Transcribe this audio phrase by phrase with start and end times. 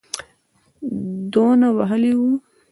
[1.33, 2.31] دونه وهلی وو.